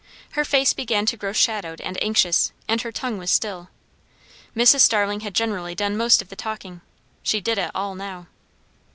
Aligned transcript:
Her 0.31 0.43
face 0.43 0.73
began 0.73 1.05
to 1.05 1.15
grow 1.15 1.31
shadowed 1.31 1.79
and 1.79 1.95
anxious, 2.01 2.53
and 2.67 2.81
her 2.81 2.91
tongue 2.91 3.19
was 3.19 3.29
still. 3.29 3.69
Mrs. 4.55 4.79
Starling 4.79 5.19
had 5.19 5.35
generally 5.35 5.75
done 5.75 5.95
most 5.95 6.23
of 6.23 6.29
the 6.29 6.35
talking; 6.35 6.81
she 7.21 7.39
did 7.39 7.59
it 7.59 7.69
all 7.75 7.93
now. 7.93 8.25